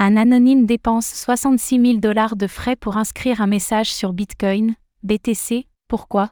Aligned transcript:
Un 0.00 0.16
anonyme 0.16 0.64
dépense 0.64 1.12
66 1.12 1.82
000 1.82 1.98
dollars 1.98 2.36
de 2.36 2.46
frais 2.46 2.76
pour 2.76 2.96
inscrire 2.98 3.40
un 3.40 3.48
message 3.48 3.92
sur 3.92 4.12
Bitcoin, 4.12 4.76
BTC, 5.02 5.66
pourquoi? 5.88 6.30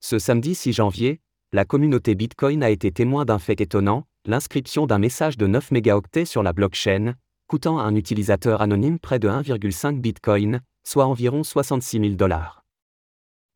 Ce 0.00 0.18
samedi 0.18 0.54
6 0.54 0.72
janvier, 0.72 1.20
la 1.52 1.66
communauté 1.66 2.14
Bitcoin 2.14 2.62
a 2.62 2.70
été 2.70 2.90
témoin 2.90 3.26
d'un 3.26 3.38
fait 3.38 3.60
étonnant, 3.60 4.06
l'inscription 4.24 4.86
d'un 4.86 4.98
message 4.98 5.36
de 5.36 5.46
9 5.46 5.70
mégaoctets 5.70 6.24
sur 6.24 6.42
la 6.42 6.54
blockchain, 6.54 7.12
coûtant 7.46 7.78
à 7.78 7.82
un 7.82 7.94
utilisateur 7.94 8.62
anonyme 8.62 8.98
près 8.98 9.18
de 9.18 9.28
1,5 9.28 10.00
Bitcoin, 10.00 10.62
soit 10.82 11.04
environ 11.04 11.44
66 11.44 12.00
000 12.00 12.14
dollars. 12.14 12.64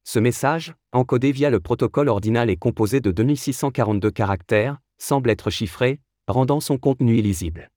Ce 0.04 0.18
message, 0.18 0.74
encodé 0.92 1.32
via 1.32 1.48
le 1.48 1.60
protocole 1.60 2.10
ordinal 2.10 2.50
et 2.50 2.58
composé 2.58 3.00
de 3.00 3.12
2642 3.12 4.10
caractères, 4.10 4.76
semble 4.98 5.30
être 5.30 5.48
chiffré, 5.48 6.00
rendant 6.28 6.60
son 6.60 6.76
contenu 6.76 7.16
illisible. 7.16 7.70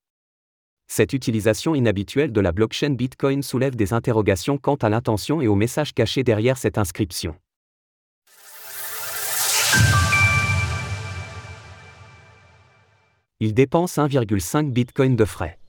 Cette 0.92 1.14
utilisation 1.14 1.76
inhabituelle 1.76 2.34
de 2.34 2.42
la 2.42 2.52
blockchain 2.52 2.90
Bitcoin 2.90 3.44
soulève 3.44 3.76
des 3.76 3.94
interrogations 3.94 4.58
quant 4.58 4.76
à 4.76 4.90
l'intention 4.90 5.40
et 5.40 5.48
au 5.48 5.54
message 5.54 5.94
caché 5.94 6.24
derrière 6.24 6.58
cette 6.58 6.80
inscription. 6.80 7.36
Il 13.40 13.54
dépense 13.54 13.98
1,5 13.98 14.72
Bitcoin 14.72 15.16
de 15.16 15.26
frais. 15.26 15.60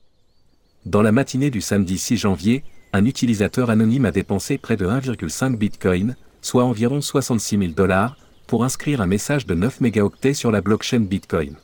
Dans 0.87 1.03
la 1.03 1.11
matinée 1.11 1.51
du 1.51 1.61
samedi 1.61 1.99
6 1.99 2.17
janvier, 2.17 2.63
un 2.91 3.05
utilisateur 3.05 3.69
anonyme 3.69 4.05
a 4.05 4.11
dépensé 4.11 4.57
près 4.57 4.75
de 4.75 4.87
1,5 4.87 5.55
Bitcoin, 5.55 6.15
soit 6.41 6.63
environ 6.63 6.99
66 6.99 7.59
000 7.59 7.71
dollars, 7.73 8.17
pour 8.47 8.63
inscrire 8.63 9.01
un 9.01 9.07
message 9.07 9.45
de 9.45 9.53
9 9.53 9.81
mégaoctets 9.81 10.33
sur 10.33 10.49
la 10.51 10.61
blockchain 10.61 11.01
Bitcoin. 11.01 11.57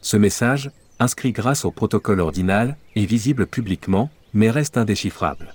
Ce 0.00 0.16
message, 0.16 0.72
inscrit 0.98 1.32
grâce 1.32 1.64
au 1.64 1.70
protocole 1.70 2.20
ordinal, 2.20 2.76
est 2.94 3.04
visible 3.04 3.46
publiquement, 3.46 4.10
mais 4.32 4.50
reste 4.50 4.76
indéchiffrable. 4.76 5.54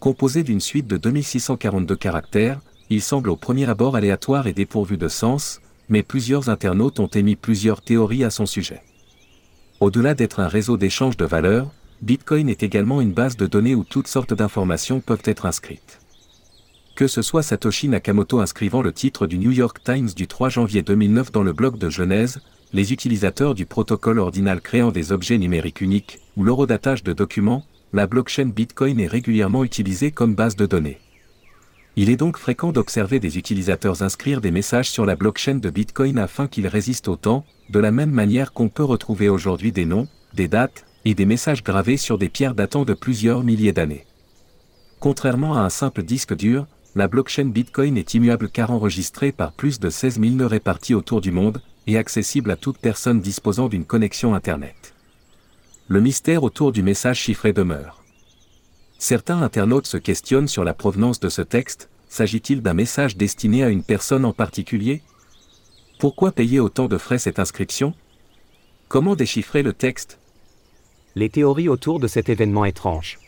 Composé 0.00 0.42
d'une 0.42 0.60
suite 0.60 0.86
de 0.86 0.96
2642 0.96 1.96
caractères, 1.96 2.60
il 2.90 3.02
semble 3.02 3.30
au 3.30 3.36
premier 3.36 3.68
abord 3.68 3.96
aléatoire 3.96 4.46
et 4.46 4.52
dépourvu 4.52 4.96
de 4.96 5.08
sens, 5.08 5.60
mais 5.88 6.02
plusieurs 6.02 6.48
internautes 6.48 7.00
ont 7.00 7.08
émis 7.08 7.36
plusieurs 7.36 7.82
théories 7.82 8.24
à 8.24 8.30
son 8.30 8.46
sujet. 8.46 8.82
Au-delà 9.80 10.14
d'être 10.14 10.40
un 10.40 10.48
réseau 10.48 10.76
d'échange 10.76 11.16
de 11.16 11.24
valeurs, 11.24 11.70
Bitcoin 12.00 12.48
est 12.48 12.62
également 12.62 13.00
une 13.00 13.12
base 13.12 13.36
de 13.36 13.46
données 13.46 13.74
où 13.74 13.84
toutes 13.84 14.08
sortes 14.08 14.34
d'informations 14.34 15.00
peuvent 15.00 15.22
être 15.24 15.46
inscrites. 15.46 16.00
Que 16.94 17.06
ce 17.06 17.22
soit 17.22 17.42
Satoshi 17.42 17.88
Nakamoto 17.88 18.40
inscrivant 18.40 18.82
le 18.82 18.92
titre 18.92 19.26
du 19.26 19.38
New 19.38 19.52
York 19.52 19.78
Times 19.84 20.10
du 20.16 20.26
3 20.26 20.48
janvier 20.48 20.82
2009 20.82 21.32
dans 21.32 21.42
le 21.42 21.52
blog 21.52 21.78
de 21.78 21.90
Genèse, 21.90 22.40
les 22.72 22.92
utilisateurs 22.92 23.54
du 23.54 23.66
protocole 23.66 24.18
ordinal 24.18 24.60
créant 24.60 24.90
des 24.90 25.12
objets 25.12 25.38
numériques 25.38 25.80
uniques, 25.80 26.20
ou 26.36 26.44
l'horodatage 26.44 27.02
de 27.02 27.12
documents, 27.12 27.64
la 27.92 28.06
blockchain 28.06 28.46
Bitcoin 28.46 29.00
est 29.00 29.06
régulièrement 29.06 29.64
utilisée 29.64 30.10
comme 30.10 30.34
base 30.34 30.56
de 30.56 30.66
données. 30.66 30.98
Il 31.96 32.10
est 32.10 32.16
donc 32.16 32.36
fréquent 32.36 32.70
d'observer 32.70 33.18
des 33.18 33.38
utilisateurs 33.38 34.02
inscrire 34.02 34.40
des 34.40 34.50
messages 34.50 34.90
sur 34.90 35.06
la 35.06 35.16
blockchain 35.16 35.56
de 35.56 35.70
Bitcoin 35.70 36.18
afin 36.18 36.46
qu'ils 36.46 36.68
résistent 36.68 37.08
au 37.08 37.16
temps, 37.16 37.44
de 37.70 37.78
la 37.78 37.90
même 37.90 38.10
manière 38.10 38.52
qu'on 38.52 38.68
peut 38.68 38.84
retrouver 38.84 39.28
aujourd'hui 39.28 39.72
des 39.72 39.86
noms, 39.86 40.06
des 40.34 40.46
dates, 40.46 40.84
et 41.04 41.14
des 41.14 41.26
messages 41.26 41.64
gravés 41.64 41.96
sur 41.96 42.18
des 42.18 42.28
pierres 42.28 42.54
datant 42.54 42.84
de 42.84 42.92
plusieurs 42.92 43.42
milliers 43.42 43.72
d'années. 43.72 44.04
Contrairement 45.00 45.54
à 45.54 45.60
un 45.60 45.70
simple 45.70 46.02
disque 46.02 46.36
dur, 46.36 46.66
la 46.94 47.08
blockchain 47.08 47.46
Bitcoin 47.46 47.96
est 47.96 48.14
immuable 48.14 48.50
car 48.50 48.70
enregistrée 48.70 49.32
par 49.32 49.52
plus 49.52 49.80
de 49.80 49.88
16 49.88 50.20
000 50.20 50.32
nœuds 50.34 50.46
répartis 50.46 50.94
autour 50.94 51.20
du 51.20 51.30
monde, 51.30 51.62
et 51.88 51.96
accessible 51.96 52.50
à 52.50 52.56
toute 52.56 52.78
personne 52.78 53.20
disposant 53.20 53.68
d'une 53.68 53.86
connexion 53.86 54.34
Internet. 54.34 54.94
Le 55.88 56.02
mystère 56.02 56.42
autour 56.42 56.70
du 56.70 56.82
message 56.82 57.18
chiffré 57.18 57.54
demeure. 57.54 58.04
Certains 58.98 59.40
internautes 59.40 59.86
se 59.86 59.96
questionnent 59.96 60.48
sur 60.48 60.64
la 60.64 60.74
provenance 60.74 61.18
de 61.18 61.30
ce 61.30 61.40
texte, 61.40 61.88
s'agit-il 62.10 62.60
d'un 62.60 62.74
message 62.74 63.16
destiné 63.16 63.64
à 63.64 63.70
une 63.70 63.82
personne 63.82 64.26
en 64.26 64.34
particulier? 64.34 65.02
Pourquoi 65.98 66.30
payer 66.30 66.60
autant 66.60 66.88
de 66.88 66.98
frais 66.98 67.18
cette 67.18 67.38
inscription? 67.38 67.94
Comment 68.88 69.16
déchiffrer 69.16 69.62
le 69.62 69.72
texte? 69.72 70.18
Les 71.14 71.30
théories 71.30 71.70
autour 71.70 72.00
de 72.00 72.06
cet 72.06 72.28
événement 72.28 72.66
étrange. 72.66 73.18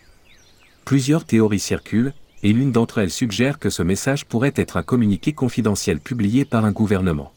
Plusieurs 0.84 1.24
théories 1.24 1.60
circulent, 1.60 2.12
et 2.42 2.52
l'une 2.52 2.72
d'entre 2.72 2.98
elles 2.98 3.10
suggère 3.10 3.58
que 3.58 3.70
ce 3.70 3.82
message 3.82 4.26
pourrait 4.26 4.52
être 4.56 4.76
un 4.76 4.82
communiqué 4.82 5.32
confidentiel 5.32 5.98
publié 5.98 6.44
par 6.44 6.66
un 6.66 6.72
gouvernement. 6.72 7.32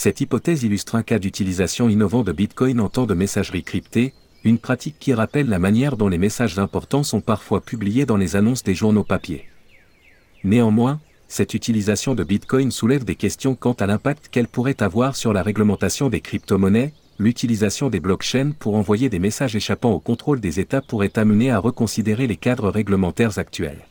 Cette 0.00 0.20
hypothèse 0.20 0.62
illustre 0.62 0.94
un 0.94 1.02
cas 1.02 1.18
d'utilisation 1.18 1.88
innovant 1.88 2.22
de 2.22 2.30
Bitcoin 2.30 2.78
en 2.78 2.88
temps 2.88 3.06
de 3.06 3.14
messagerie 3.14 3.64
cryptée, 3.64 4.14
une 4.44 4.60
pratique 4.60 4.94
qui 5.00 5.12
rappelle 5.12 5.48
la 5.48 5.58
manière 5.58 5.96
dont 5.96 6.06
les 6.06 6.18
messages 6.18 6.56
importants 6.60 7.02
sont 7.02 7.20
parfois 7.20 7.60
publiés 7.60 8.06
dans 8.06 8.16
les 8.16 8.36
annonces 8.36 8.62
des 8.62 8.76
journaux 8.76 9.02
papier. 9.02 9.48
Néanmoins, 10.44 11.00
cette 11.26 11.52
utilisation 11.52 12.14
de 12.14 12.22
Bitcoin 12.22 12.70
soulève 12.70 13.04
des 13.04 13.16
questions 13.16 13.56
quant 13.56 13.72
à 13.72 13.88
l'impact 13.88 14.28
qu'elle 14.28 14.46
pourrait 14.46 14.84
avoir 14.84 15.16
sur 15.16 15.32
la 15.32 15.42
réglementation 15.42 16.10
des 16.10 16.20
crypto-monnaies, 16.20 16.92
l'utilisation 17.18 17.90
des 17.90 17.98
blockchains 17.98 18.52
pour 18.56 18.76
envoyer 18.76 19.08
des 19.08 19.18
messages 19.18 19.56
échappant 19.56 19.90
au 19.90 19.98
contrôle 19.98 20.38
des 20.38 20.60
États 20.60 20.80
pourrait 20.80 21.18
amener 21.18 21.50
à 21.50 21.58
reconsidérer 21.58 22.28
les 22.28 22.36
cadres 22.36 22.70
réglementaires 22.70 23.40
actuels. 23.40 23.84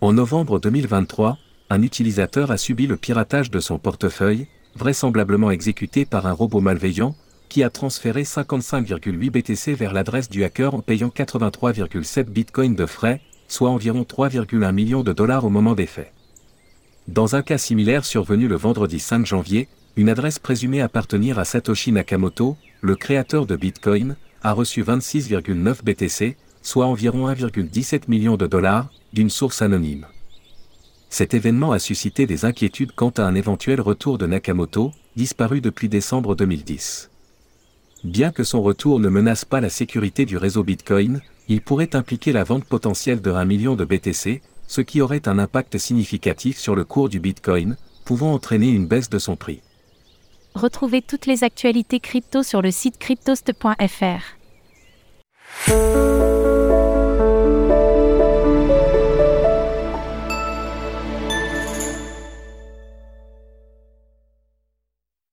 En 0.00 0.12
novembre 0.12 0.58
2023, 0.58 1.38
un 1.70 1.82
utilisateur 1.82 2.50
a 2.50 2.56
subi 2.56 2.88
le 2.88 2.96
piratage 2.96 3.52
de 3.52 3.60
son 3.60 3.78
portefeuille, 3.78 4.48
vraisemblablement 4.76 5.50
exécuté 5.50 6.04
par 6.04 6.26
un 6.26 6.32
robot 6.32 6.60
malveillant, 6.60 7.14
qui 7.48 7.62
a 7.62 7.70
transféré 7.70 8.22
55,8 8.22 9.30
BTC 9.30 9.74
vers 9.74 9.92
l'adresse 9.92 10.28
du 10.28 10.44
hacker 10.44 10.74
en 10.74 10.80
payant 10.80 11.12
83,7 11.14 12.24
Bitcoin 12.24 12.74
de 12.74 12.86
frais, 12.86 13.20
soit 13.48 13.70
environ 13.70 14.02
3,1 14.02 14.72
millions 14.72 15.02
de 15.02 15.12
dollars 15.12 15.44
au 15.44 15.50
moment 15.50 15.74
des 15.74 15.86
faits. 15.86 16.12
Dans 17.06 17.36
un 17.36 17.42
cas 17.42 17.58
similaire 17.58 18.04
survenu 18.04 18.48
le 18.48 18.56
vendredi 18.56 18.98
5 18.98 19.26
janvier, 19.26 19.68
une 19.96 20.08
adresse 20.08 20.38
présumée 20.38 20.80
appartenir 20.80 21.38
à 21.38 21.44
Satoshi 21.44 21.92
Nakamoto, 21.92 22.56
le 22.80 22.96
créateur 22.96 23.46
de 23.46 23.56
Bitcoin, 23.56 24.16
a 24.42 24.52
reçu 24.52 24.82
26,9 24.82 25.84
BTC, 25.84 26.36
soit 26.62 26.86
environ 26.86 27.28
1,17 27.28 28.02
million 28.08 28.36
de 28.36 28.46
dollars, 28.46 28.90
d'une 29.12 29.30
source 29.30 29.62
anonyme. 29.62 30.06
Cet 31.14 31.32
événement 31.32 31.70
a 31.70 31.78
suscité 31.78 32.26
des 32.26 32.44
inquiétudes 32.44 32.90
quant 32.90 33.10
à 33.10 33.22
un 33.22 33.36
éventuel 33.36 33.80
retour 33.80 34.18
de 34.18 34.26
Nakamoto, 34.26 34.90
disparu 35.14 35.60
depuis 35.60 35.88
décembre 35.88 36.34
2010. 36.34 37.08
Bien 38.02 38.32
que 38.32 38.42
son 38.42 38.60
retour 38.62 38.98
ne 38.98 39.08
menace 39.08 39.44
pas 39.44 39.60
la 39.60 39.70
sécurité 39.70 40.24
du 40.24 40.36
réseau 40.36 40.64
Bitcoin, 40.64 41.20
il 41.46 41.60
pourrait 41.60 41.94
impliquer 41.94 42.32
la 42.32 42.42
vente 42.42 42.64
potentielle 42.64 43.20
de 43.20 43.30
1 43.30 43.44
million 43.44 43.76
de 43.76 43.84
BTC, 43.84 44.42
ce 44.66 44.80
qui 44.80 45.00
aurait 45.00 45.28
un 45.28 45.38
impact 45.38 45.78
significatif 45.78 46.58
sur 46.58 46.74
le 46.74 46.82
cours 46.82 47.08
du 47.08 47.20
Bitcoin, 47.20 47.76
pouvant 48.04 48.32
entraîner 48.32 48.70
une 48.70 48.88
baisse 48.88 49.08
de 49.08 49.20
son 49.20 49.36
prix. 49.36 49.60
Retrouvez 50.56 51.00
toutes 51.00 51.26
les 51.26 51.44
actualités 51.44 52.00
crypto 52.00 52.42
sur 52.42 52.60
le 52.60 52.72
site 52.72 52.98
cryptost.fr. 52.98 54.43